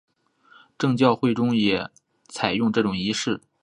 [0.79, 1.87] 正教会中也
[2.27, 3.39] 采用这种仪式。